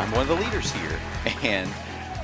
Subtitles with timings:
[0.00, 0.98] I'm one of the leaders here.
[1.42, 1.70] And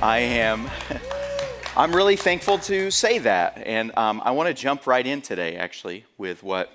[0.01, 0.67] I am,
[1.77, 3.61] I'm really thankful to say that.
[3.67, 6.71] And um, I want to jump right in today, actually, with what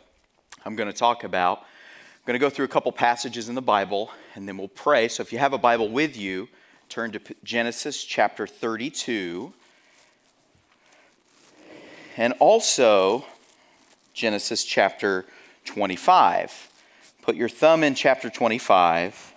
[0.65, 1.59] I'm going to talk about.
[1.59, 5.09] I'm going to go through a couple passages in the Bible, and then we'll pray.
[5.09, 6.49] So if you have a Bible with you,
[6.89, 9.53] turn to Genesis chapter 32.
[12.17, 13.27] And also
[14.15, 15.25] Genesis chapter
[15.65, 16.71] 25.
[17.23, 19.32] Put your thumb in chapter 25,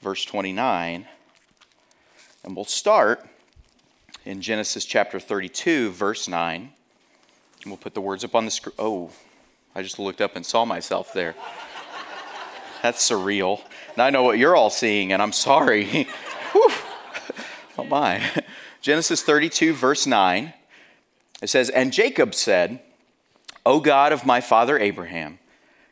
[0.00, 1.06] verse 29.
[2.44, 3.26] And we'll start
[4.24, 6.72] in Genesis chapter 32, verse 9.
[7.62, 8.74] And we'll put the words up on the screen.
[8.78, 9.10] Oh,
[9.74, 11.34] I just looked up and saw myself there.
[12.82, 13.60] That's surreal.
[13.96, 16.08] Now I know what you're all seeing, and I'm sorry.
[16.54, 18.22] oh my.
[18.80, 20.54] Genesis 32, verse 9.
[21.42, 22.80] It says, And Jacob said,
[23.66, 25.38] O God of my father Abraham,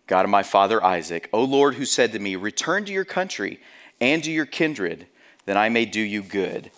[0.06, 3.60] God of my father Isaac, O Lord, who said to me, Return to your country
[4.00, 5.06] and to your kindred
[5.46, 6.70] that I may do you good.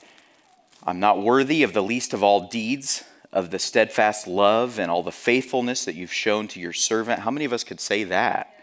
[0.85, 5.03] I'm not worthy of the least of all deeds, of the steadfast love and all
[5.03, 7.21] the faithfulness that you've shown to your servant.
[7.21, 8.55] How many of us could say that?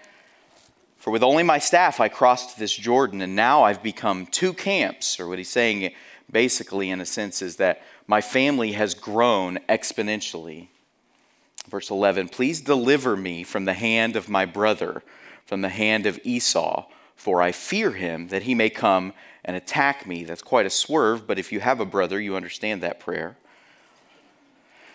[0.98, 5.20] For with only my staff I crossed this Jordan, and now I've become two camps.
[5.20, 5.94] Or what he's saying,
[6.30, 10.68] basically, in a sense, is that my family has grown exponentially.
[11.70, 15.04] Verse 11 Please deliver me from the hand of my brother,
[15.46, 19.12] from the hand of Esau, for I fear him that he may come
[19.44, 20.24] and attack me.
[20.24, 23.36] That's quite a swerve, but if you have a brother, you understand that prayer.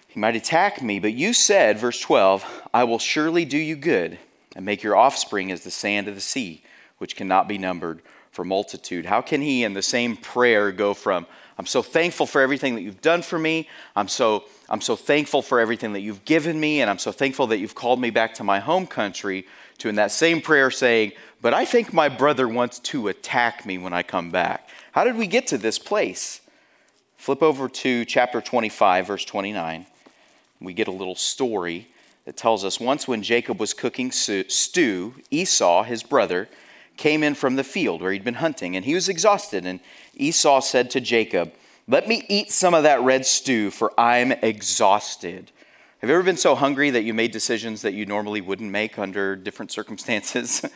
[0.07, 4.19] He might attack me, but you said, verse 12, I will surely do you good
[4.55, 6.63] and make your offspring as the sand of the sea,
[6.99, 9.07] which cannot be numbered for multitude.
[9.07, 11.27] How can he, in the same prayer, go from,
[11.59, 15.43] I'm so thankful for everything that you've done for me, I'm so, I'm so thankful
[15.43, 18.35] for everything that you've given me, and I'm so thankful that you've called me back
[18.35, 19.47] to my home country,
[19.83, 23.79] to in that same prayer saying, but I think my brother wants to attack me
[23.79, 24.69] when I come back.
[24.93, 26.41] How did we get to this place?
[27.17, 29.87] Flip over to chapter 25, verse 29.
[30.61, 31.89] We get a little story
[32.25, 36.49] that tells us once when Jacob was cooking stew, Esau, his brother,
[36.97, 39.67] came in from the field where he'd been hunting, and he was exhausted.
[39.67, 39.81] And
[40.15, 41.53] Esau said to Jacob,
[41.89, 45.51] Let me eat some of that red stew, for I'm exhausted.
[46.03, 48.99] Have you ever been so hungry that you made decisions that you normally wouldn't make
[48.99, 50.65] under different circumstances?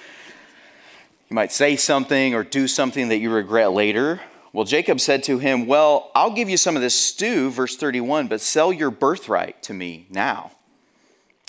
[1.28, 4.20] You might say something or do something that you regret later.
[4.52, 8.28] Well, Jacob said to him, Well, I'll give you some of this stew, verse 31,
[8.28, 10.52] but sell your birthright to me now.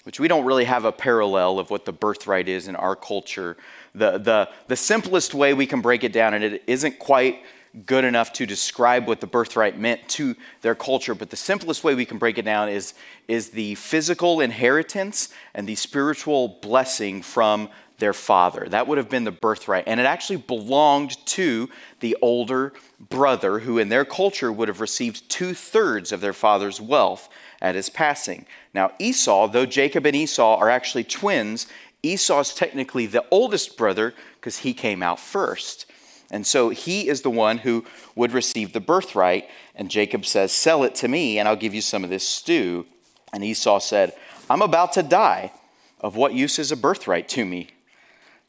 [0.01, 3.55] Which we don't really have a parallel of what the birthright is in our culture.
[3.93, 7.43] The, the, the simplest way we can break it down, and it isn't quite
[7.85, 11.95] good enough to describe what the birthright meant to their culture, but the simplest way
[11.95, 12.93] we can break it down is,
[13.27, 18.67] is the physical inheritance and the spiritual blessing from their father.
[18.69, 19.85] That would have been the birthright.
[19.87, 25.27] And it actually belonged to the older brother, who in their culture would have received
[25.29, 27.29] two thirds of their father's wealth
[27.61, 28.45] at his passing.
[28.73, 31.67] Now, Esau, though Jacob and Esau are actually twins,
[32.03, 35.87] Esau is technically the oldest brother because he came out first.
[36.29, 39.49] And so he is the one who would receive the birthright.
[39.75, 42.85] And Jacob says, Sell it to me, and I'll give you some of this stew.
[43.33, 44.13] And Esau said,
[44.49, 45.51] I'm about to die.
[45.99, 47.69] Of what use is a birthright to me?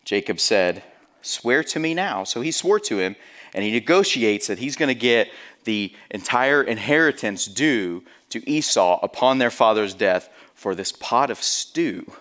[0.04, 0.82] Jacob said,
[1.22, 2.24] Swear to me now.
[2.24, 3.16] So he swore to him,
[3.54, 5.28] and he negotiates that he's going to get
[5.64, 12.12] the entire inheritance due to Esau upon their father's death for this pot of stew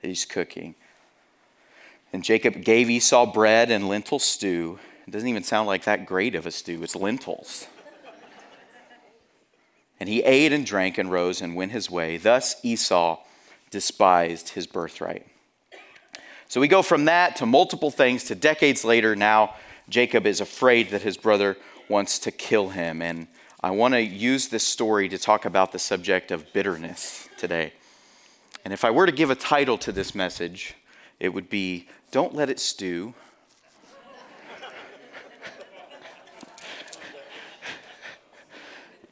[0.00, 0.74] that he's cooking.
[2.12, 4.78] And Jacob gave Esau bread and lentil stew.
[5.06, 7.66] It doesn't even sound like that great of a stew, it's lentils.
[10.00, 12.16] and he ate and drank and rose and went his way.
[12.16, 13.18] Thus Esau
[13.70, 15.26] despised his birthright.
[16.48, 19.16] So we go from that to multiple things to decades later.
[19.16, 19.54] Now,
[19.88, 21.56] Jacob is afraid that his brother
[21.88, 23.00] wants to kill him.
[23.00, 23.26] And
[23.62, 27.72] I want to use this story to talk about the subject of bitterness today.
[28.64, 30.74] And if I were to give a title to this message,
[31.18, 33.14] it would be Don't Let It Stew.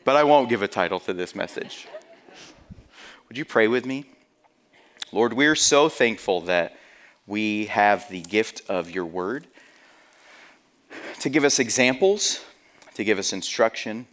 [0.05, 1.87] But I won't give a title to this message.
[3.29, 4.07] Would you pray with me?
[5.13, 6.77] Lord, we're so thankful that
[7.27, 9.47] we have the gift of your word
[11.21, 12.45] to give us examples,
[12.95, 14.07] to give us instruction,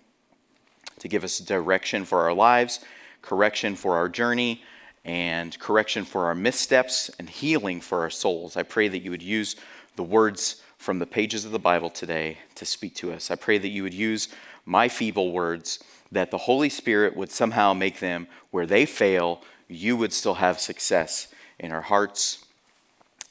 [0.99, 2.79] to give us direction for our lives,
[3.21, 4.61] correction for our journey,
[5.05, 8.57] and correction for our missteps, and healing for our souls.
[8.57, 9.55] I pray that you would use
[9.95, 13.31] the words from the pages of the Bible today to speak to us.
[13.31, 14.27] I pray that you would use
[14.67, 15.79] my feeble words,
[16.11, 20.59] that the Holy Spirit would somehow make them where they fail, you would still have
[20.59, 21.27] success
[21.57, 22.45] in our hearts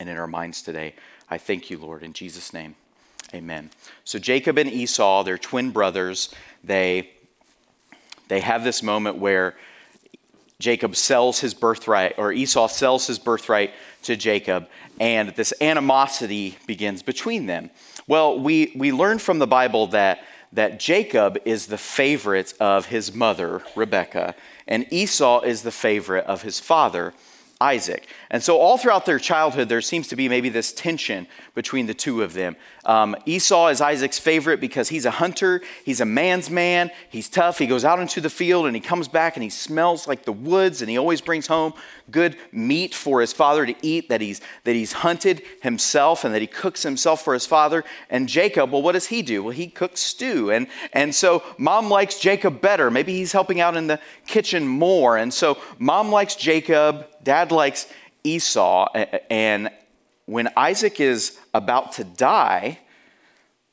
[0.00, 0.94] and in our minds today.
[1.30, 2.74] I thank you, Lord, in Jesus' name.
[3.34, 3.70] Amen.
[4.04, 6.34] So Jacob and Esau, they're twin brothers.
[6.64, 7.10] They
[8.28, 9.54] they have this moment where
[10.58, 13.72] Jacob sells his birthright, or Esau sells his birthright
[14.04, 14.68] to Jacob,
[14.98, 17.70] and this animosity begins between them.
[18.06, 20.24] Well, we, we learn from the Bible that,
[20.56, 24.34] that Jacob is the favorite of his mother, Rebekah,
[24.66, 27.12] and Esau is the favorite of his father,
[27.60, 28.06] Isaac.
[28.30, 31.94] And so, all throughout their childhood, there seems to be maybe this tension between the
[31.94, 32.54] two of them.
[32.84, 37.58] Um, Esau is Isaac's favorite because he's a hunter, he's a man's man, he's tough.
[37.58, 40.32] He goes out into the field and he comes back and he smells like the
[40.32, 41.72] woods, and he always brings home
[42.10, 46.40] good meat for his father to eat that he's, that he's hunted himself and that
[46.40, 47.84] he cooks himself for his father.
[48.10, 49.42] And Jacob, well, what does he do?
[49.42, 50.50] Well, he cooks stew.
[50.50, 52.90] And, and so, mom likes Jacob better.
[52.90, 55.16] Maybe he's helping out in the kitchen more.
[55.16, 57.88] And so, mom likes Jacob dad likes
[58.22, 58.88] Esau,
[59.28, 59.70] and
[60.26, 62.78] when Isaac is about to die,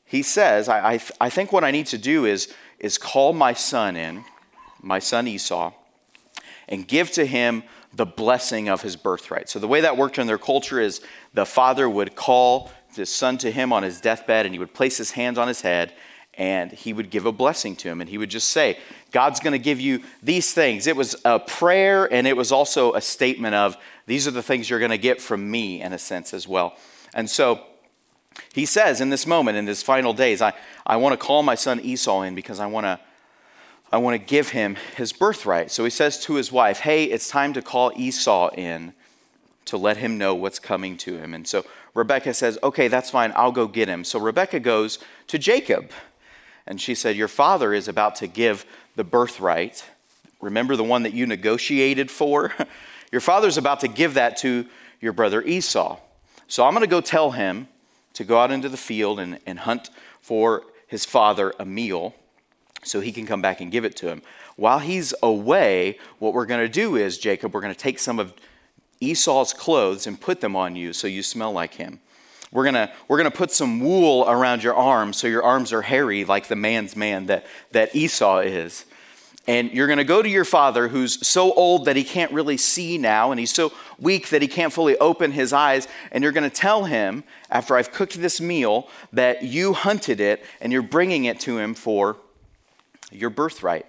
[0.04, 3.52] he says, I, I, I, think what I need to do is, is call my
[3.52, 4.24] son in,
[4.82, 5.72] my son Esau,
[6.68, 7.62] and give to him
[7.92, 9.48] the blessing of his birthright.
[9.48, 11.00] So, the way that worked in their culture is
[11.32, 14.98] the father would call his son to him on his deathbed, and he would place
[14.98, 15.94] his hands on his head,
[16.36, 18.00] and he would give a blessing to him.
[18.00, 18.78] And he would just say,
[19.12, 20.86] God's going to give you these things.
[20.86, 23.76] It was a prayer and it was also a statement of,
[24.06, 26.76] these are the things you're going to get from me, in a sense, as well.
[27.14, 27.64] And so
[28.52, 30.52] he says in this moment, in his final days, I,
[30.86, 33.00] I want to call my son Esau in because I want to.
[33.92, 35.70] I want to give him his birthright.
[35.70, 38.92] So he says to his wife, Hey, it's time to call Esau in
[39.66, 41.32] to let him know what's coming to him.
[41.32, 41.64] And so
[41.94, 43.32] Rebecca says, Okay, that's fine.
[43.36, 44.02] I'll go get him.
[44.02, 44.98] So Rebecca goes
[45.28, 45.92] to Jacob.
[46.66, 48.64] And she said, Your father is about to give
[48.96, 49.84] the birthright.
[50.40, 52.52] Remember the one that you negotiated for?
[53.12, 54.66] your father's about to give that to
[55.00, 55.98] your brother Esau.
[56.48, 57.68] So I'm going to go tell him
[58.14, 59.90] to go out into the field and, and hunt
[60.20, 62.14] for his father a meal
[62.82, 64.22] so he can come back and give it to him.
[64.56, 68.18] While he's away, what we're going to do is, Jacob, we're going to take some
[68.18, 68.34] of
[69.00, 72.00] Esau's clothes and put them on you so you smell like him.
[72.54, 75.82] We're going to we're to put some wool around your arms so your arms are
[75.82, 78.86] hairy like the man's man that, that Esau is.
[79.46, 82.56] And you're going to go to your father who's so old that he can't really
[82.56, 85.86] see now, and he's so weak that he can't fully open his eyes.
[86.12, 90.42] And you're going to tell him, after I've cooked this meal, that you hunted it
[90.62, 92.16] and you're bringing it to him for
[93.12, 93.84] your birthright.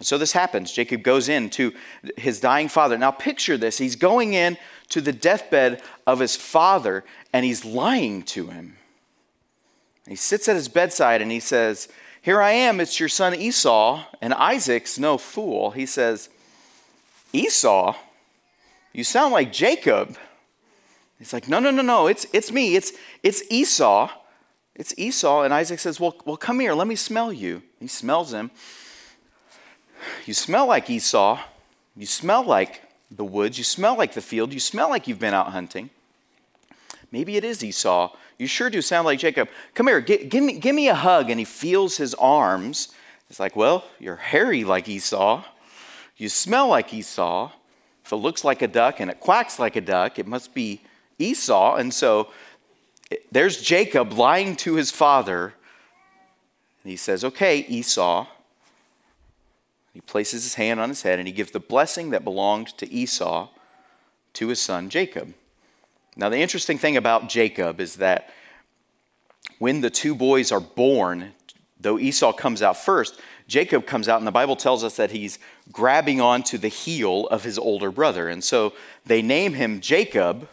[0.00, 0.72] So this happens.
[0.72, 1.72] Jacob goes in to
[2.16, 2.96] his dying father.
[2.96, 3.78] Now picture this.
[3.78, 4.56] He's going in
[4.90, 8.76] to the deathbed of his father and he's lying to him.
[10.06, 11.88] He sits at his bedside and he says,
[12.22, 14.04] Here I am, it's your son Esau.
[14.22, 15.72] And Isaac's no fool.
[15.72, 16.28] He says,
[17.32, 17.96] Esau?
[18.92, 20.16] You sound like Jacob.
[21.18, 22.92] He's like, No, no, no, no, it's, it's me, it's,
[23.22, 24.10] it's Esau.
[24.78, 25.42] It's Esau.
[25.42, 27.62] And Isaac says, well, well, come here, let me smell you.
[27.80, 28.52] He smells him.
[30.26, 31.40] You smell like Esau.
[31.96, 33.58] You smell like the woods.
[33.58, 34.52] You smell like the field.
[34.52, 35.90] You smell like you've been out hunting.
[37.10, 38.14] Maybe it is Esau.
[38.38, 39.48] You sure do sound like Jacob.
[39.74, 41.30] Come here, give, give, me, give me a hug.
[41.30, 42.88] And he feels his arms.
[43.30, 45.44] It's like, well, you're hairy like Esau.
[46.16, 47.52] You smell like Esau.
[48.04, 50.80] If it looks like a duck and it quacks like a duck, it must be
[51.18, 51.76] Esau.
[51.76, 52.30] And so
[53.30, 55.54] there's Jacob lying to his father.
[56.82, 58.26] And he says, okay, Esau.
[59.98, 62.88] He places his hand on his head and he gives the blessing that belonged to
[62.88, 63.48] Esau
[64.34, 65.34] to his son Jacob.
[66.14, 68.30] Now, the interesting thing about Jacob is that
[69.58, 71.32] when the two boys are born,
[71.80, 75.40] though Esau comes out first, Jacob comes out, and the Bible tells us that he's
[75.72, 78.28] grabbing onto the heel of his older brother.
[78.28, 78.74] And so
[79.04, 80.48] they name him Jacob,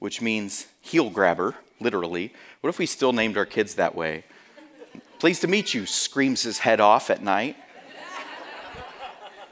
[0.00, 2.32] which means heel grabber, literally.
[2.62, 4.24] What if we still named our kids that way?
[5.20, 7.56] Pleased to meet you, screams his head off at night.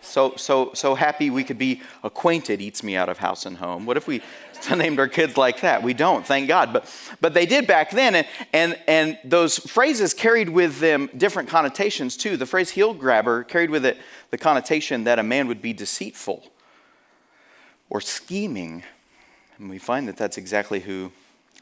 [0.06, 3.86] So, so, so happy we could be acquainted, eats me out of house and home.
[3.86, 4.22] What if we
[4.74, 5.82] named our kids like that?
[5.82, 6.72] We don't, thank God.
[6.72, 11.48] But, but they did back then, and, and, and those phrases carried with them different
[11.48, 12.36] connotations too.
[12.36, 13.98] The phrase heel grabber carried with it
[14.30, 16.44] the connotation that a man would be deceitful
[17.90, 18.82] or scheming.
[19.58, 21.12] And we find that that's exactly who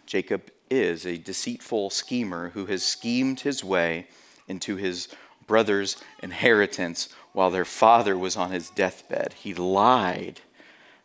[0.07, 4.07] Jacob is a deceitful schemer who has schemed his way
[4.49, 5.09] into his
[5.47, 9.35] brother's inheritance while their father was on his deathbed.
[9.35, 10.41] He lied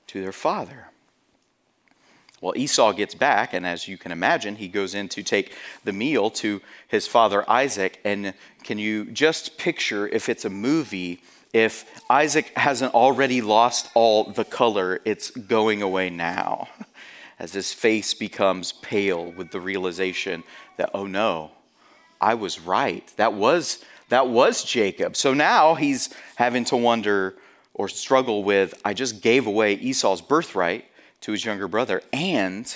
[0.07, 0.85] to their father.
[2.39, 5.91] Well, Esau gets back, and as you can imagine, he goes in to take the
[5.91, 7.99] meal to his father Isaac.
[8.05, 8.33] And
[8.63, 11.21] can you just picture if it's a movie,
[11.51, 16.69] if Isaac hasn't already lost all the color, it's going away now,
[17.39, 20.43] as his face becomes pale with the realization
[20.77, 21.51] that, oh no,
[22.21, 23.11] I was right.
[23.17, 25.15] That was, that was Jacob.
[25.15, 27.35] So now he's having to wonder
[27.73, 30.85] or struggle with, I just gave away Esau's birthright
[31.21, 32.75] to his younger brother, and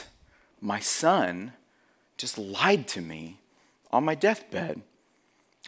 [0.62, 1.54] my son
[2.18, 3.38] just lied to me
[3.92, 4.82] on my deathbed.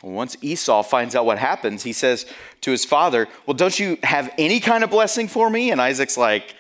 [0.04, 2.26] Once Esau finds out what happens, he says
[2.62, 5.72] to his father, Well, don't you have any kind of blessing for me?
[5.72, 6.56] And Isaac's like,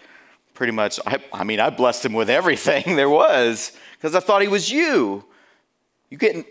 [0.53, 4.41] Pretty much, I, I mean, I blessed him with everything there was because I thought
[4.41, 5.25] he was you.
[6.09, 6.45] You getting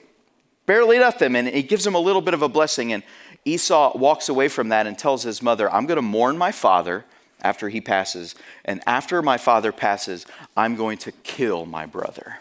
[0.67, 1.37] barely nothing.
[1.37, 2.93] And he gives him a little bit of a blessing.
[2.93, 3.03] And
[3.45, 7.05] Esau walks away from that and tells his mother, I'm going to mourn my father
[7.41, 8.35] after he passes.
[8.65, 12.39] And after my father passes, I'm going to kill my brother.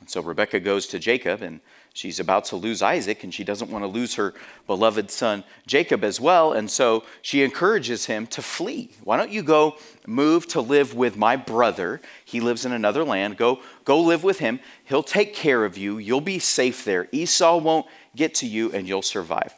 [0.00, 1.60] And so Rebecca goes to Jacob, and
[1.98, 4.32] she's about to lose Isaac, and she doesn't want to lose her
[4.66, 6.52] beloved son Jacob as well.
[6.52, 8.90] And so she encourages him to flee.
[9.02, 9.76] Why don't you go
[10.06, 12.00] move to live with my brother?
[12.24, 13.36] He lives in another land.
[13.36, 14.60] Go, go live with him.
[14.84, 15.98] He'll take care of you.
[15.98, 17.08] You'll be safe there.
[17.10, 19.54] Esau won't get to you, and you'll survive.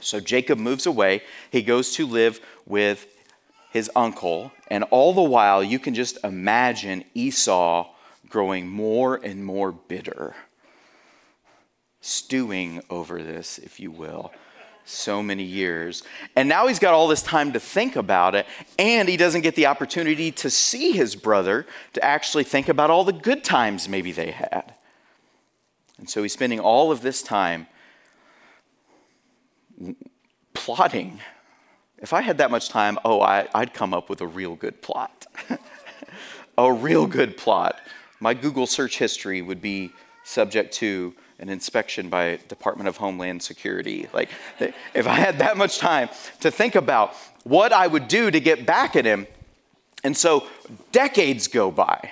[0.00, 1.22] So Jacob moves away.
[1.50, 3.06] He goes to live with
[3.70, 4.52] his uncle.
[4.68, 7.88] And all the while, you can just imagine Esau
[8.28, 10.34] growing more and more bitter,
[12.06, 14.32] stewing over this, if you will.
[14.84, 16.04] So many years.
[16.36, 18.46] And now he's got all this time to think about it,
[18.78, 23.02] and he doesn't get the opportunity to see his brother to actually think about all
[23.02, 24.74] the good times maybe they had.
[25.98, 27.66] And so he's spending all of this time
[30.54, 31.20] plotting.
[31.98, 34.82] If I had that much time, oh, I, would come up with a real good
[34.82, 35.26] plot.
[36.58, 37.80] a real good plot.
[38.20, 39.90] My Google search history would be
[40.22, 44.08] subject to an inspection by Department of Homeland Security.
[44.12, 44.30] Like,
[44.94, 46.08] if I had that much time
[46.40, 47.14] to think about
[47.44, 49.26] what I would do to get back at him.
[50.02, 50.46] And so
[50.92, 52.10] decades go by.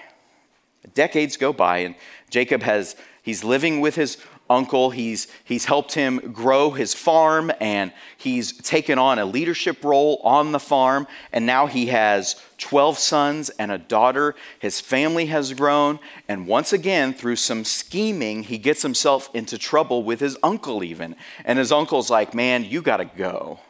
[0.95, 1.95] Decades go by, and
[2.31, 4.91] Jacob has, he's living with his uncle.
[4.91, 10.53] He's, he's helped him grow his farm and he's taken on a leadership role on
[10.53, 11.07] the farm.
[11.33, 14.35] And now he has 12 sons and a daughter.
[14.59, 15.99] His family has grown.
[16.29, 21.17] And once again, through some scheming, he gets himself into trouble with his uncle, even.
[21.45, 23.61] And his uncle's like, Man, you got to go.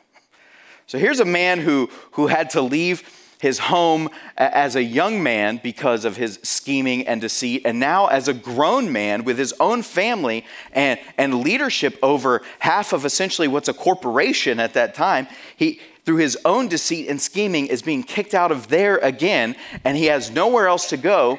[0.87, 4.09] So here's a man who, who had to leave his home
[4.39, 8.91] as a young man because of his scheming and deceit, and now as a grown
[8.91, 14.59] man with his own family and, and leadership over half of essentially what's a corporation
[14.59, 15.27] at that time,
[15.59, 19.99] he, through his own deceit and scheming, is being kicked out of there again, and
[19.99, 21.39] he has nowhere else to go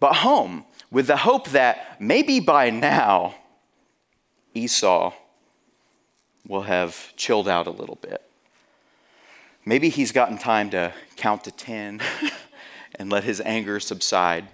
[0.00, 3.34] but home with the hope that maybe by now
[4.54, 5.12] Esau
[6.48, 8.25] will have chilled out a little bit.
[9.68, 12.00] Maybe he's gotten time to count to 10
[12.94, 14.46] and let his anger subside.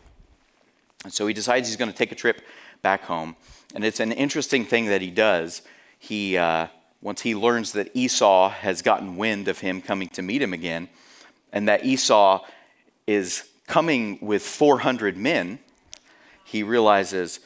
[1.05, 2.41] And so he decides he's going to take a trip
[2.81, 3.37] back home.
[3.75, 5.61] And it's an interesting thing that he does.
[5.99, 6.69] He, uh,
[7.03, 10.89] once he learns that Esau has gotten wind of him coming to meet him again,
[11.53, 12.43] and that Esau
[13.07, 15.59] is coming with 400 men,
[16.43, 17.41] he realizes,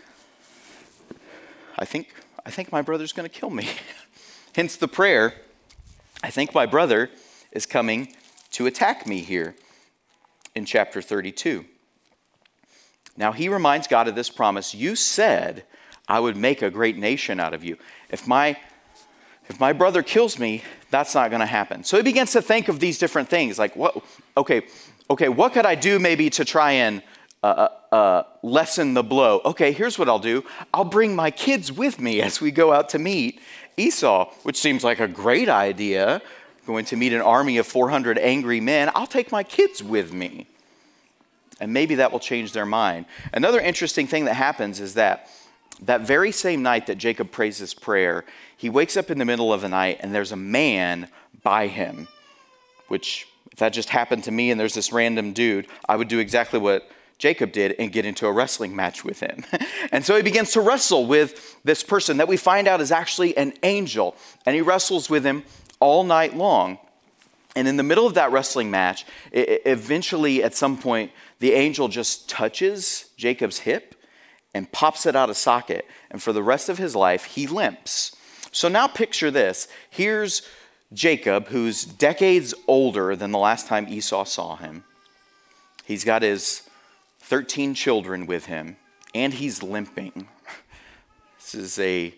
[1.76, 3.68] I think, I think my brother's going to kill me.
[4.54, 5.34] Hence the prayer,
[6.22, 7.10] I think my brother
[7.56, 8.14] is coming
[8.52, 9.56] to attack me here
[10.54, 11.64] in chapter 32.
[13.16, 14.74] Now he reminds God of this promise.
[14.74, 15.64] You said
[16.06, 17.78] I would make a great nation out of you.
[18.10, 18.56] If my
[19.48, 21.84] if my brother kills me, that's not going to happen.
[21.84, 24.04] So he begins to think of these different things like what
[24.36, 24.66] okay,
[25.10, 27.02] okay, what could I do maybe to try and
[27.42, 29.40] uh, uh, uh lessen the blow?
[29.44, 30.44] Okay, here's what I'll do.
[30.74, 33.40] I'll bring my kids with me as we go out to meet
[33.76, 36.22] Esau, which seems like a great idea
[36.66, 40.46] going to meet an army of 400 angry men, I'll take my kids with me.
[41.60, 43.06] And maybe that will change their mind.
[43.32, 45.30] Another interesting thing that happens is that
[45.82, 48.24] that very same night that Jacob prays this prayer,
[48.56, 51.08] he wakes up in the middle of the night and there's a man
[51.42, 52.08] by him,
[52.88, 56.18] which, if that just happened to me and there's this random dude, I would do
[56.18, 59.44] exactly what Jacob did and get into a wrestling match with him.
[59.92, 63.36] and so he begins to wrestle with this person that we find out is actually
[63.36, 64.16] an angel.
[64.44, 65.44] And he wrestles with him
[65.80, 66.78] all night long.
[67.54, 72.28] And in the middle of that wrestling match, eventually at some point, the angel just
[72.28, 73.94] touches Jacob's hip
[74.52, 75.86] and pops it out of socket.
[76.10, 78.14] And for the rest of his life, he limps.
[78.52, 79.68] So now picture this.
[79.90, 80.42] Here's
[80.92, 84.84] Jacob, who's decades older than the last time Esau saw him.
[85.84, 86.62] He's got his
[87.20, 88.76] 13 children with him,
[89.14, 90.28] and he's limping.
[91.38, 92.12] This is a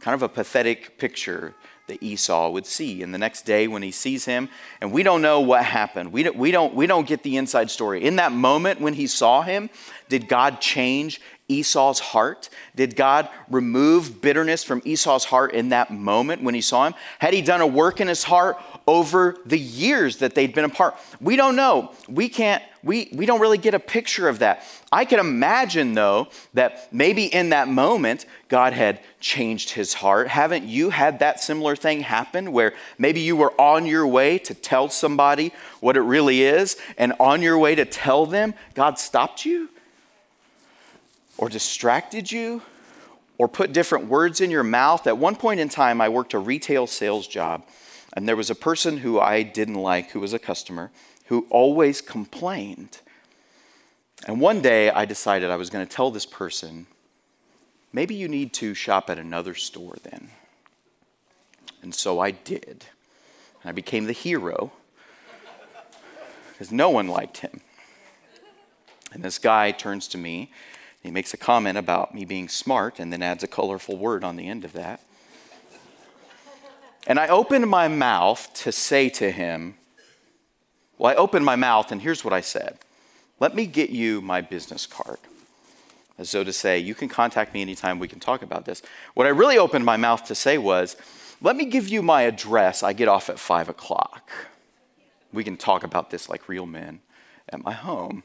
[0.00, 1.54] kind of a pathetic picture
[1.88, 3.02] that Esau would see.
[3.02, 4.48] And the next day when he sees him,
[4.80, 6.12] and we don't know what happened.
[6.12, 8.04] We don't, we don't, we don't get the inside story.
[8.04, 9.68] In that moment when he saw him,
[10.08, 12.48] did God change Esau's heart?
[12.74, 16.94] Did God remove bitterness from Esau's heart in that moment when he saw him?
[17.18, 20.96] Had he done a work in his heart over the years that they'd been apart?
[21.20, 21.92] We don't know.
[22.08, 24.64] We can't, we, we don't really get a picture of that.
[24.90, 30.28] I can imagine, though, that maybe in that moment, God had changed his heart.
[30.28, 34.54] Haven't you had that similar thing happen where maybe you were on your way to
[34.54, 39.44] tell somebody what it really is, and on your way to tell them, God stopped
[39.44, 39.68] you?
[41.42, 42.62] or distracted you
[43.36, 45.06] or put different words in your mouth.
[45.06, 47.64] At one point in time, I worked a retail sales job,
[48.12, 50.90] and there was a person who I didn't like who was a customer
[51.26, 53.00] who always complained.
[54.26, 56.86] And one day I decided I was going to tell this person,
[57.92, 60.30] maybe you need to shop at another store then.
[61.80, 62.84] And so I did.
[63.62, 64.72] And I became the hero
[66.52, 67.60] because no one liked him.
[69.12, 70.50] And this guy turns to me
[71.02, 74.36] he makes a comment about me being smart and then adds a colorful word on
[74.36, 75.00] the end of that.
[77.06, 79.74] And I opened my mouth to say to him,
[80.98, 82.78] Well, I opened my mouth, and here's what I said
[83.40, 85.18] Let me get you my business card.
[86.18, 88.82] As though to say, You can contact me anytime we can talk about this.
[89.14, 90.96] What I really opened my mouth to say was,
[91.40, 92.82] Let me give you my address.
[92.82, 94.30] I get off at five o'clock.
[95.32, 97.00] We can talk about this like real men
[97.48, 98.22] at my home.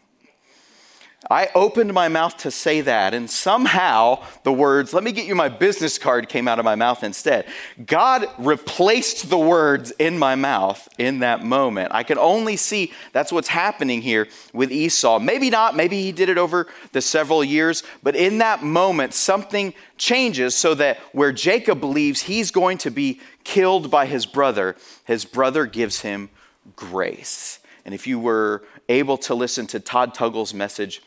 [1.32, 5.34] I opened my mouth to say that, and somehow the words, let me get you
[5.34, 7.48] my business card, came out of my mouth instead.
[7.86, 11.92] God replaced the words in my mouth in that moment.
[11.92, 15.18] I could only see that's what's happening here with Esau.
[15.18, 19.74] Maybe not, maybe he did it over the several years, but in that moment, something
[19.98, 25.26] changes so that where Jacob believes he's going to be killed by his brother, his
[25.26, 26.30] brother gives him
[26.76, 27.60] grace.
[27.86, 31.02] And if you were able to listen to Todd Tuggle's message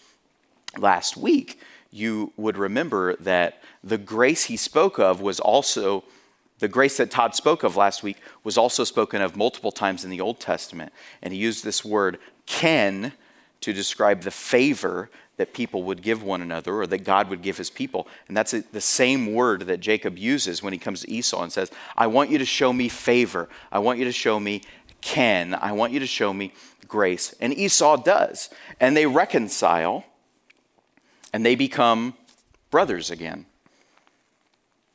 [0.79, 6.05] last week, you would remember that the grace he spoke of was also
[6.61, 10.11] the grace that Todd spoke of last week was also spoken of multiple times in
[10.11, 10.93] the Old Testament.
[11.23, 13.15] And he used this word ken
[13.63, 17.57] to describe the favor that people would give one another or that God would give
[17.57, 18.07] his people.
[18.29, 21.71] And that's the same word that Jacob uses when he comes to Esau and says,
[21.97, 23.49] I want you to show me favor.
[23.73, 24.61] I want you to show me
[25.01, 25.55] ken.
[25.55, 26.53] I want you to show me
[26.87, 27.35] grace.
[27.41, 28.51] And Esau does.
[28.79, 30.05] And they reconcile
[31.33, 32.15] and they become
[32.71, 33.47] brothers again.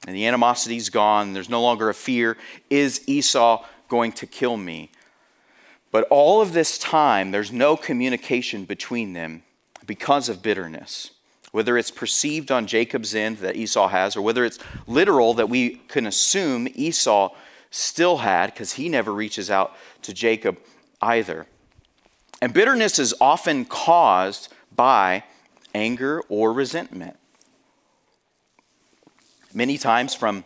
[0.08, 1.34] And the animosity's gone.
[1.34, 2.38] There's no longer a fear.
[2.69, 4.91] Is Esau going to kill me?
[5.91, 9.43] But all of this time, there's no communication between them
[9.86, 11.12] because of bitterness.
[11.52, 15.82] Whether it's perceived on Jacob's end that Esau has, or whether it's literal that we
[15.88, 17.34] can assume Esau
[17.71, 20.58] still had, because he never reaches out to Jacob
[21.02, 21.48] either.
[22.41, 25.24] And bitterness is often caused by
[25.76, 27.18] anger or resentment.
[29.54, 30.46] Many times from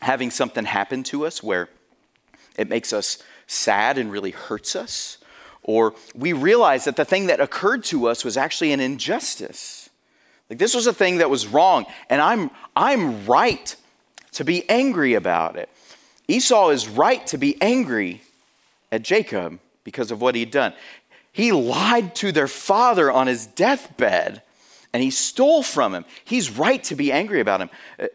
[0.00, 1.68] having something happen to us where
[2.56, 5.18] it makes us sad and really hurts us,
[5.62, 9.90] or we realize that the thing that occurred to us was actually an injustice.
[10.48, 13.76] Like this was a thing that was wrong, and I'm, I'm right
[14.32, 15.68] to be angry about it.
[16.26, 18.22] Esau is right to be angry
[18.90, 20.72] at Jacob because of what he'd done.
[21.32, 24.42] He lied to their father on his deathbed
[24.92, 26.04] and he stole from him.
[26.24, 27.70] He's right to be angry about him.
[27.98, 28.06] Uh,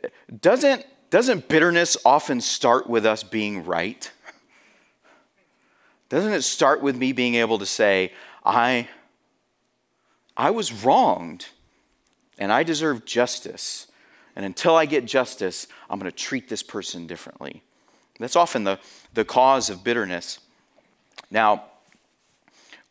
[0.41, 4.11] doesn't, doesn't bitterness often start with us being right?
[6.09, 8.87] Doesn't it start with me being able to say, I,
[10.37, 11.47] I was wronged
[12.37, 13.87] and I deserve justice.
[14.35, 17.63] And until I get justice, I'm going to treat this person differently.
[18.19, 18.79] That's often the,
[19.13, 20.39] the cause of bitterness.
[21.31, 21.63] Now,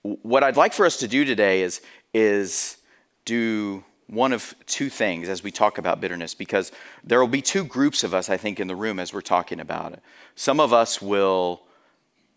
[0.03, 1.81] what I'd like for us to do today is,
[2.12, 2.77] is
[3.25, 6.71] do one of two things as we talk about bitterness because
[7.03, 9.61] there will be two groups of us, I think, in the room as we're talking
[9.61, 10.01] about it.
[10.35, 11.63] Some of us will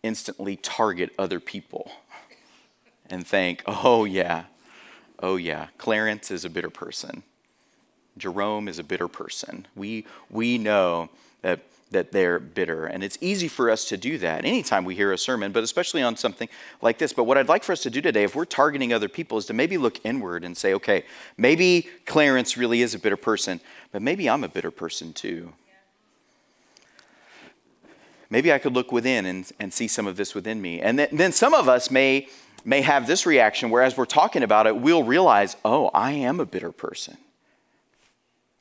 [0.04, 1.92] instantly target other people
[3.10, 4.46] and think, oh, yeah,
[5.20, 7.24] oh, yeah, Clarence is a bitter person.
[8.18, 9.68] Jerome is a bitter person.
[9.76, 11.10] We, we know
[11.42, 12.86] that that they're bitter.
[12.86, 16.02] And it's easy for us to do that anytime we hear a sermon, but especially
[16.02, 16.50] on something
[16.82, 17.14] like this.
[17.14, 19.46] But what I'd like for us to do today, if we're targeting other people, is
[19.46, 21.06] to maybe look inward and say, okay,
[21.38, 25.54] maybe Clarence really is a bitter person, but maybe I'm a bitter person too.
[28.30, 30.82] Maybe I could look within and, and see some of this within me.
[30.82, 32.28] And then, then some of us may,
[32.66, 36.42] may have this reaction where, as we're talking about it, we'll realize, oh, I am
[36.42, 37.18] a bitter person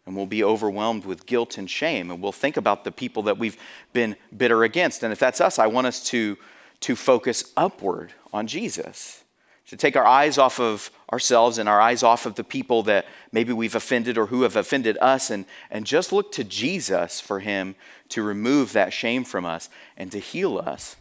[0.06, 3.38] and we'll be overwhelmed with guilt and shame and we'll think about the people that
[3.38, 3.56] we've
[3.92, 5.02] been bitter against.
[5.02, 6.36] And if that's us i want us to
[6.80, 9.24] to focus upward on jesus
[9.66, 13.06] to take our eyes off of ourselves and our eyes off of the people that
[13.32, 17.40] maybe we've offended or who have offended us and, and just look to jesus for
[17.40, 17.74] him
[18.08, 20.96] to remove that shame from us and to heal us.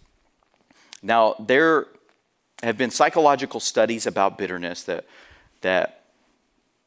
[1.02, 1.88] Now there
[2.64, 5.06] have been psychological studies about bitterness that
[5.62, 5.95] that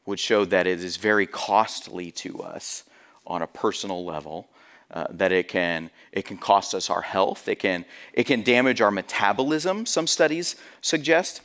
[0.09, 2.83] would show that it is very costly to us
[3.25, 4.49] on a personal level.
[4.91, 7.47] Uh, that it can it can cost us our health.
[7.47, 9.85] It can it can damage our metabolism.
[9.85, 11.41] Some studies suggest.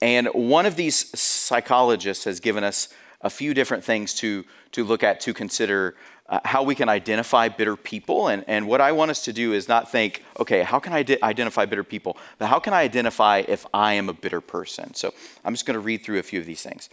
[0.00, 2.88] And one of these psychologists has given us
[3.22, 5.96] a few different things to to look at to consider
[6.28, 8.28] uh, how we can identify bitter people.
[8.28, 11.04] And, and what I want us to do is not think, okay, how can I
[11.22, 12.16] identify bitter people?
[12.38, 14.94] But how can I identify if I am a bitter person?
[14.94, 15.12] So
[15.44, 16.88] I'm just going to read through a few of these things.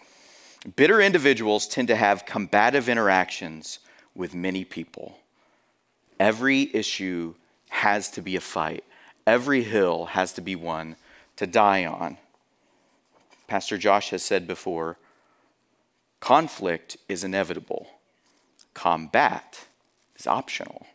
[0.75, 3.79] Bitter individuals tend to have combative interactions
[4.13, 5.17] with many people.
[6.19, 7.35] Every issue
[7.69, 8.83] has to be a fight,
[9.25, 10.97] every hill has to be one
[11.37, 12.17] to die on.
[13.47, 14.97] Pastor Josh has said before
[16.19, 17.87] conflict is inevitable,
[18.73, 19.65] combat
[20.17, 20.85] is optional.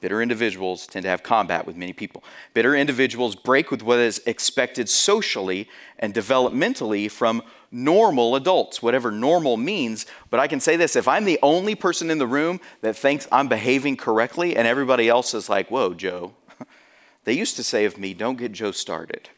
[0.00, 2.22] Bitter individuals tend to have combat with many people.
[2.52, 9.56] Bitter individuals break with what is expected socially and developmentally from normal adults, whatever normal
[9.56, 10.06] means.
[10.30, 13.26] But I can say this if I'm the only person in the room that thinks
[13.32, 16.34] I'm behaving correctly and everybody else is like, whoa, Joe,
[17.24, 19.30] they used to say of me, don't get Joe started.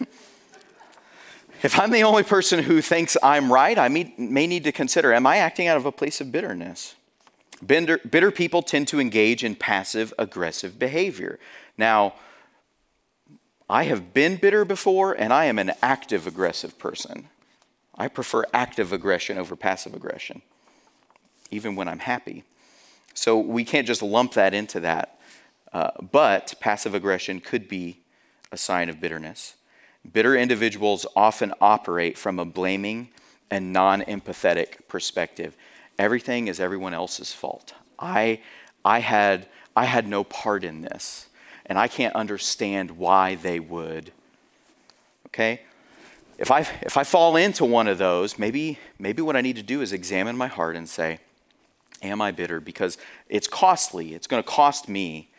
[1.62, 5.26] if I'm the only person who thinks I'm right, I may, need to consider am
[5.26, 6.96] I acting out of a place of bitterness?
[7.66, 11.38] Bitter, bitter people tend to engage in passive aggressive behavior.
[11.76, 12.14] Now,
[13.68, 17.28] I have been bitter before, and I am an active aggressive person.
[17.96, 20.42] I prefer active aggression over passive aggression,
[21.50, 22.44] even when I'm happy.
[23.12, 25.18] So we can't just lump that into that.
[25.72, 27.98] Uh, but passive aggression could be
[28.52, 29.56] a sign of bitterness.
[30.10, 33.08] Bitter individuals often operate from a blaming
[33.50, 35.56] and non empathetic perspective.
[35.98, 37.74] Everything is everyone else's fault.
[37.98, 38.40] I,
[38.84, 41.28] I, had, I had no part in this,
[41.66, 44.12] and I can't understand why they would.
[45.26, 45.60] Okay?
[46.38, 49.62] if I, if I fall into one of those, maybe, maybe what I need to
[49.62, 51.18] do is examine my heart and say,
[52.00, 52.60] Am I bitter?
[52.60, 52.96] Because
[53.28, 54.14] it's costly.
[54.14, 55.30] It's going to cost me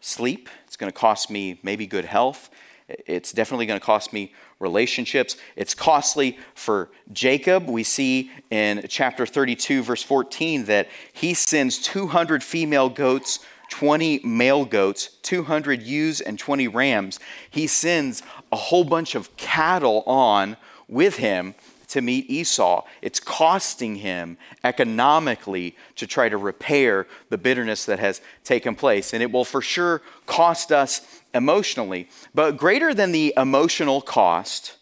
[0.00, 0.48] sleep.
[0.66, 2.48] It's going to cost me maybe good health.
[2.88, 5.36] It's definitely going to cost me relationships.
[5.56, 7.68] It's costly for Jacob.
[7.68, 13.40] We see in chapter 32, verse 14, that he sends 200 female goats
[13.70, 17.20] 20 male goats, 200 ewes, and 20 rams.
[17.50, 20.56] He sends a whole bunch of cattle on
[20.88, 21.54] with him
[21.88, 22.84] to meet Esau.
[23.02, 29.12] It's costing him economically to try to repair the bitterness that has taken place.
[29.12, 32.08] And it will for sure cost us emotionally.
[32.34, 34.74] But greater than the emotional cost,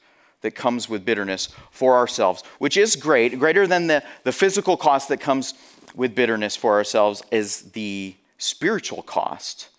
[0.43, 5.09] that comes with bitterness for ourselves, which is great, greater than the, the physical cost
[5.09, 5.55] that comes
[5.95, 9.71] with bitterness for ourselves, is the spiritual cost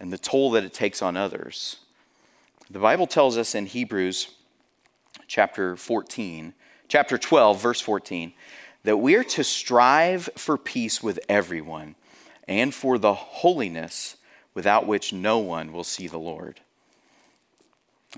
[0.00, 1.76] and the toll that it takes on others.
[2.70, 4.28] The Bible tells us in Hebrews
[5.26, 6.54] chapter 14,
[6.88, 8.32] chapter 12, verse 14,
[8.84, 11.94] that we are to strive for peace with everyone
[12.46, 14.16] and for the holiness
[14.54, 16.60] without which no one will see the Lord.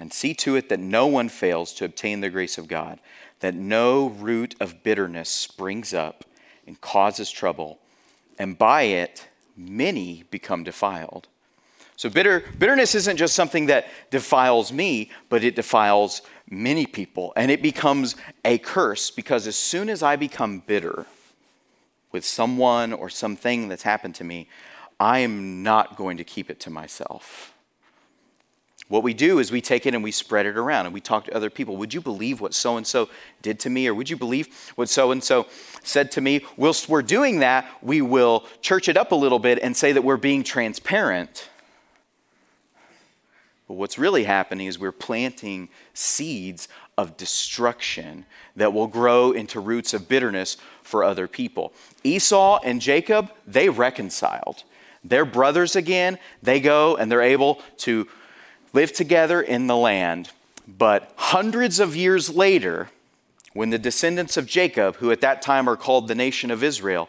[0.00, 3.00] And see to it that no one fails to obtain the grace of God,
[3.40, 6.24] that no root of bitterness springs up
[6.66, 7.78] and causes trouble,
[8.38, 11.26] and by it many become defiled.
[11.96, 17.32] So bitter, bitterness isn't just something that defiles me, but it defiles many people.
[17.36, 21.06] And it becomes a curse because as soon as I become bitter
[22.12, 24.48] with someone or something that's happened to me,
[24.98, 27.54] I am not going to keep it to myself.
[28.88, 31.26] What we do is we take it and we spread it around and we talk
[31.26, 31.76] to other people.
[31.76, 33.10] Would you believe what so and so
[33.42, 33.86] did to me?
[33.86, 35.46] Or would you believe what so and so
[35.82, 36.44] said to me?
[36.56, 40.02] Whilst we're doing that, we will church it up a little bit and say that
[40.02, 41.50] we're being transparent.
[43.68, 48.24] But what's really happening is we're planting seeds of destruction
[48.56, 51.72] that will grow into roots of bitterness for other people.
[52.02, 54.64] Esau and Jacob, they reconciled.
[55.04, 56.18] They're brothers again.
[56.42, 58.08] They go and they're able to
[58.72, 60.30] live together in the land.
[60.66, 62.88] But hundreds of years later,
[63.52, 67.08] when the descendants of Jacob, who at that time are called the nation of Israel,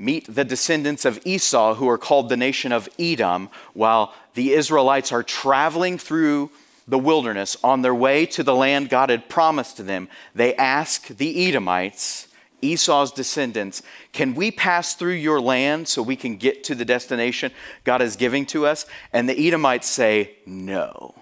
[0.00, 5.12] meet the descendants of Esau, who are called the nation of Edom, while the Israelites
[5.12, 6.50] are traveling through
[6.88, 11.06] the wilderness on their way to the land God had promised to them, they ask
[11.08, 12.28] the Edomites,
[12.62, 13.82] Esau's descendants,
[14.12, 17.52] Can we pass through your land so we can get to the destination
[17.84, 18.86] God is giving to us?
[19.12, 21.14] And the Edomites say, No,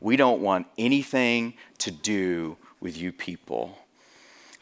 [0.00, 3.78] we don't want anything to do with you people.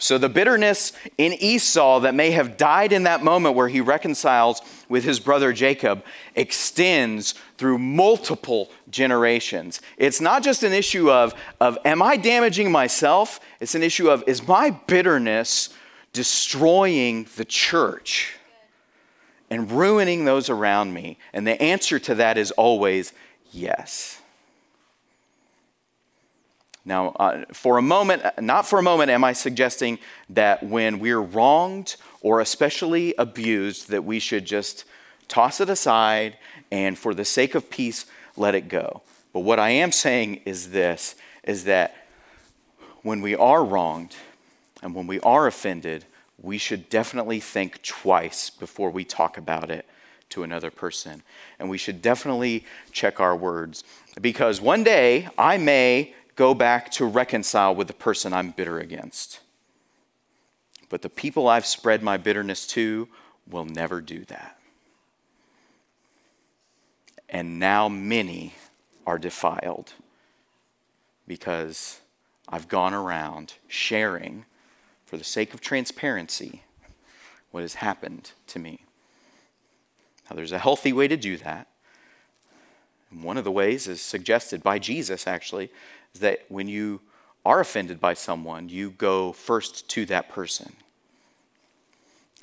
[0.00, 4.62] So the bitterness in Esau that may have died in that moment where he reconciles
[4.88, 6.02] with his brother Jacob
[6.34, 9.82] extends through multiple generations.
[9.98, 13.40] It's not just an issue of, of am I damaging myself?
[13.60, 15.68] It's an issue of is my bitterness
[16.14, 18.38] destroying the church
[19.50, 21.18] and ruining those around me?
[21.34, 23.12] And the answer to that is always
[23.52, 24.22] yes.
[26.84, 29.98] Now, uh, for a moment, not for a moment am I suggesting
[30.30, 34.84] that when we're wronged or especially abused, that we should just
[35.28, 36.38] toss it aside
[36.70, 39.02] and for the sake of peace, let it go.
[39.32, 41.14] But what I am saying is this
[41.44, 41.96] is that
[43.02, 44.16] when we are wronged
[44.82, 46.04] and when we are offended,
[46.38, 49.86] we should definitely think twice before we talk about it
[50.30, 51.22] to another person.
[51.58, 53.84] And we should definitely check our words
[54.20, 59.40] because one day I may go back to reconcile with the person I'm bitter against.
[60.88, 63.08] But the people I've spread my bitterness to
[63.46, 64.58] will never do that.
[67.28, 68.54] And now many
[69.06, 69.92] are defiled
[71.28, 72.00] because
[72.48, 74.46] I've gone around sharing,
[75.04, 76.62] for the sake of transparency,
[77.50, 78.86] what has happened to me.
[80.30, 81.66] Now, there's a healthy way to do that.
[83.10, 85.70] And one of the ways is suggested by Jesus, actually,
[86.14, 87.00] is that when you
[87.44, 90.72] are offended by someone, you go first to that person.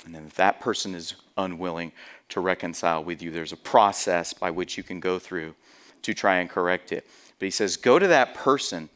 [0.04, 1.92] And then if that person is unwilling
[2.30, 5.54] to reconcile with you, there's a process by which you can go through
[6.02, 7.06] to try and correct it.
[7.38, 8.88] But he says, go to that person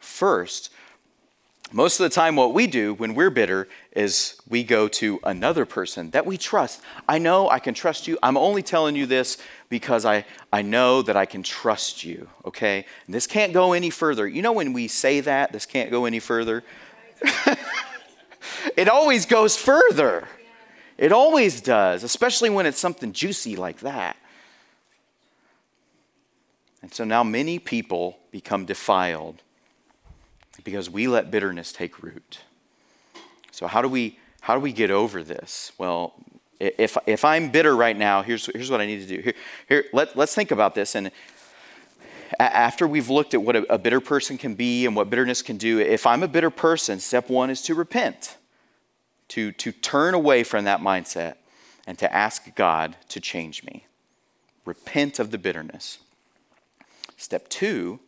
[0.00, 0.72] first
[1.72, 5.64] most of the time, what we do when we're bitter is we go to another
[5.64, 6.82] person that we trust.
[7.08, 8.18] I know I can trust you.
[8.22, 9.38] I'm only telling you this
[9.70, 12.84] because I, I know that I can trust you, okay?
[13.06, 14.28] And this can't go any further.
[14.28, 16.62] You know, when we say that, this can't go any further,
[18.76, 20.28] it always goes further.
[20.98, 24.16] It always does, especially when it's something juicy like that.
[26.82, 29.42] And so now many people become defiled
[30.64, 32.40] because we let bitterness take root.
[33.50, 35.72] So how do we how do we get over this?
[35.78, 36.14] Well,
[36.58, 39.22] if if I'm bitter right now, here's here's what I need to do.
[39.22, 39.34] Here,
[39.68, 41.10] here let, let's think about this and
[42.38, 45.78] after we've looked at what a, bitter person can be and what bitterness can do,
[45.78, 48.36] if I'm a bitter person, step one is to repent,
[49.28, 51.36] to, to turn away from that mindset
[51.86, 53.86] and to ask God to change me.
[54.64, 55.98] Repent of the bitterness.
[57.16, 58.00] Step two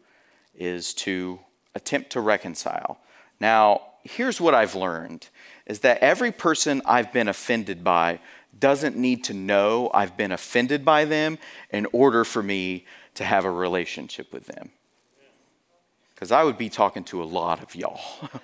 [0.55, 1.41] is to
[1.75, 2.99] attempt to reconcile.
[3.41, 5.29] Now, here's what I've learned
[5.67, 8.21] is that every person I've been offended by
[8.59, 11.39] doesn't need to know I've been offended by them
[11.71, 14.71] in order for me to have a relationship with them.
[16.15, 18.01] Because I would be talking to a lot of y'all.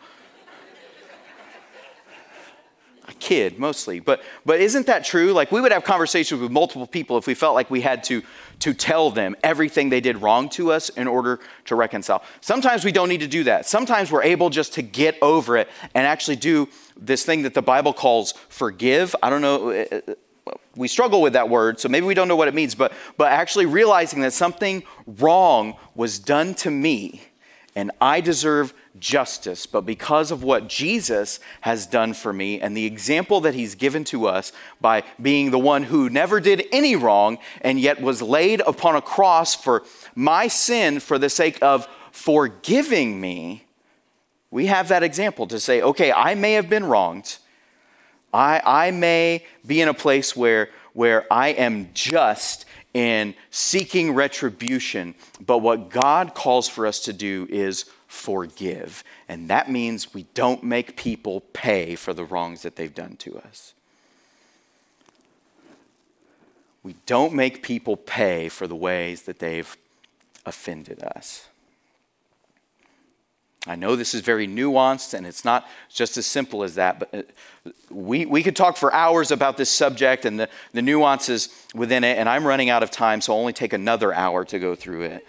[3.08, 6.86] a kid mostly but but isn't that true like we would have conversations with multiple
[6.86, 8.22] people if we felt like we had to
[8.60, 12.22] to tell them everything they did wrong to us in order to reconcile.
[12.40, 13.66] Sometimes we don't need to do that.
[13.66, 17.62] Sometimes we're able just to get over it and actually do this thing that the
[17.62, 19.16] bible calls forgive.
[19.22, 20.14] I don't know uh, uh,
[20.76, 23.30] we struggle with that word so maybe we don't know what it means but but
[23.30, 27.22] actually realizing that something wrong was done to me
[27.74, 32.86] and i deserve justice, but because of what Jesus has done for me and the
[32.86, 37.38] example that he's given to us by being the one who never did any wrong
[37.60, 43.20] and yet was laid upon a cross for my sin for the sake of forgiving
[43.20, 43.64] me,
[44.50, 47.38] we have that example to say, okay, I may have been wronged.
[48.32, 55.14] I, I may be in a place where, where I am just in seeking retribution,
[55.44, 59.04] but what God calls for us to do is forgive.
[59.28, 63.38] And that means we don't make people pay for the wrongs that they've done to
[63.38, 63.72] us.
[66.82, 69.76] We don't make people pay for the ways that they've
[70.44, 71.46] offended us.
[73.66, 77.14] I know this is very nuanced and it's not just as simple as that, but
[77.14, 82.02] uh, we, we could talk for hours about this subject and the, the nuances within
[82.02, 84.74] it, and I'm running out of time, so I'll only take another hour to go
[84.74, 85.28] through it.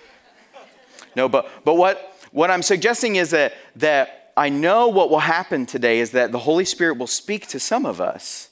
[1.16, 5.66] No, but, but what, what I'm suggesting is that, that I know what will happen
[5.66, 8.50] today is that the Holy Spirit will speak to some of us.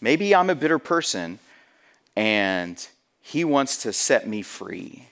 [0.00, 1.38] Maybe I'm a bitter person
[2.16, 2.86] and
[3.20, 5.08] He wants to set me free.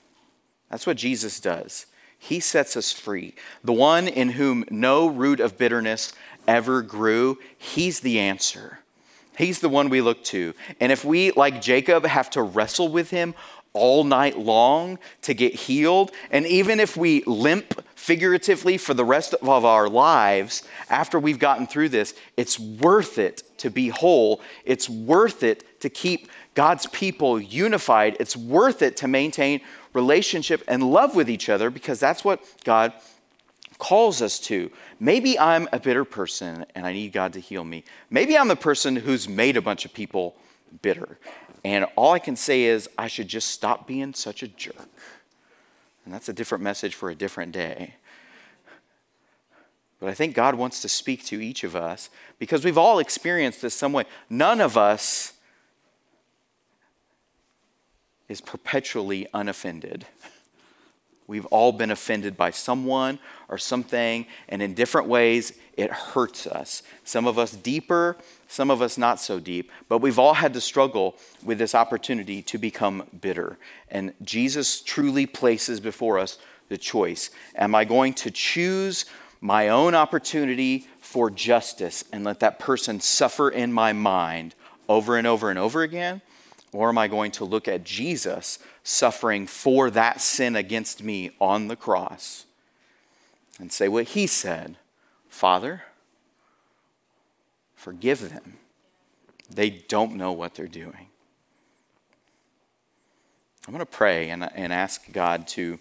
[0.71, 1.87] That's what Jesus does.
[2.19, 3.35] He sets us free.
[3.65, 6.13] The one in whom no root of bitterness
[6.47, 8.79] ever grew, he's the answer.
[9.37, 10.55] He's the one we look to.
[10.79, 13.35] And if we, like Jacob, have to wrestle with him
[13.73, 19.33] all night long to get healed, and even if we limp figuratively for the rest
[19.35, 24.41] of our lives after we've gotten through this, it's worth it to be whole.
[24.65, 28.17] It's worth it to keep God's people unified.
[28.19, 29.61] It's worth it to maintain
[29.93, 32.93] relationship and love with each other because that's what God
[33.79, 34.71] calls us to.
[35.01, 37.85] Maybe I'm a bitter person and I need God to heal me.
[38.11, 40.37] Maybe I'm the person who's made a bunch of people
[40.83, 41.19] bitter.
[41.64, 44.88] And all I can say is I should just stop being such a jerk.
[46.05, 47.94] And that's a different message for a different day.
[50.01, 53.62] But I think God wants to speak to each of us because we've all experienced
[53.62, 54.05] this some way.
[54.29, 55.35] None of us
[58.29, 60.07] is perpetually unoffended.
[61.29, 66.83] We've all been offended by someone or something, and in different ways, it hurts us.
[67.05, 68.16] Some of us deeper,
[68.53, 72.43] some of us not so deep, but we've all had to struggle with this opportunity
[72.43, 73.57] to become bitter.
[73.91, 76.37] And Jesus truly places before us
[76.69, 79.07] the choice Am I going to choose
[79.41, 84.55] my own opportunity for justice and let that person suffer in my mind
[84.87, 86.21] over and over and over again?
[86.75, 91.69] Or am I going to look at Jesus suffering for that sin against me on
[91.69, 92.45] the cross
[93.59, 94.77] and say what he said
[95.31, 95.85] Father,
[97.83, 98.59] forgive them.
[99.51, 101.09] They don't know what they're doing.
[103.66, 105.81] I'm going to pray and, and ask God to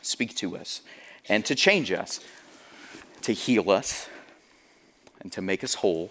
[0.00, 0.80] speak to us
[1.28, 2.20] and to change us,
[3.20, 4.08] to heal us,
[5.20, 6.10] and to make us whole,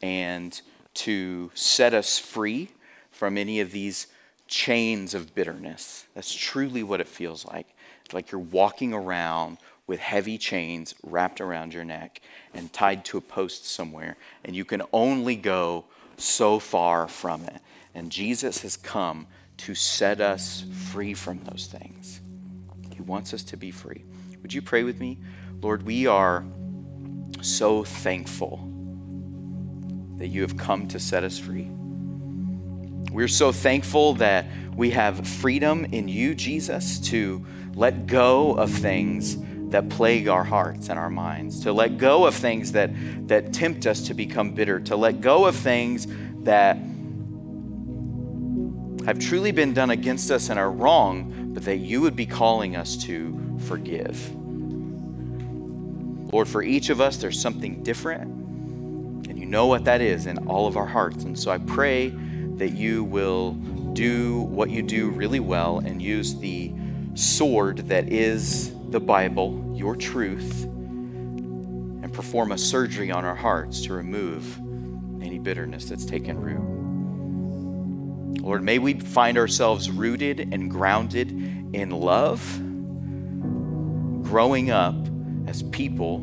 [0.00, 0.60] and
[0.94, 2.68] to set us free
[3.10, 4.06] from any of these
[4.46, 6.06] chains of bitterness.
[6.14, 7.66] That's truly what it feels like.
[8.04, 9.58] It's like you're walking around
[9.92, 12.22] with heavy chains wrapped around your neck
[12.54, 15.84] and tied to a post somewhere, and you can only go
[16.16, 17.60] so far from it.
[17.94, 19.26] And Jesus has come
[19.58, 22.22] to set us free from those things.
[22.94, 24.02] He wants us to be free.
[24.40, 25.18] Would you pray with me?
[25.60, 26.42] Lord, we are
[27.42, 28.66] so thankful
[30.16, 31.68] that you have come to set us free.
[33.12, 39.36] We're so thankful that we have freedom in you, Jesus, to let go of things
[39.72, 42.90] that plague our hearts and our minds, to let go of things that,
[43.28, 46.06] that tempt us to become bitter, to let go of things
[46.44, 46.76] that
[49.04, 52.76] have truly been done against us and are wrong, but that you would be calling
[52.76, 54.32] us to forgive.
[56.32, 58.22] Lord, for each of us, there's something different,
[59.28, 61.24] and you know what that is in all of our hearts.
[61.24, 62.10] And so I pray
[62.56, 63.52] that you will
[63.92, 66.72] do what you do really well and use the
[67.14, 73.92] sword that is the Bible, your truth, and perform a surgery on our hearts to
[73.92, 74.56] remove
[75.20, 76.62] any bitterness that's taken root.
[78.40, 82.40] Lord, may we find ourselves rooted and grounded in love,
[84.22, 84.94] growing up
[85.48, 86.18] as people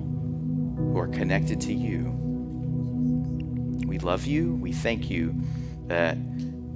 [0.78, 2.16] who are connected to you.
[3.86, 4.56] We love you.
[4.56, 5.36] We thank you
[5.88, 6.16] that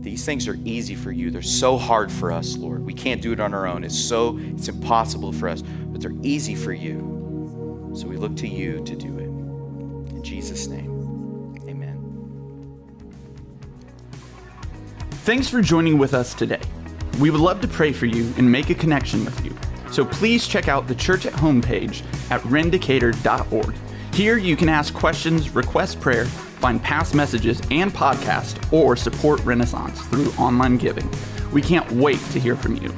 [0.03, 1.31] these things are easy for you.
[1.31, 2.85] They're so hard for us, Lord.
[2.85, 3.85] We can't do it on our own.
[3.85, 7.91] It's so it's impossible for us, but they're easy for you.
[7.95, 9.27] So we look to you to do it.
[10.13, 11.55] In Jesus' name.
[11.69, 11.97] Amen.
[15.23, 16.61] Thanks for joining with us today.
[17.19, 19.55] We would love to pray for you and make a connection with you.
[19.89, 23.75] So please check out the church at home page at rendicator.org.
[24.13, 26.25] Here you can ask questions, request prayer,
[26.63, 31.09] find past messages and podcasts, or support Renaissance through online giving.
[31.51, 32.89] We can't wait to hear from you.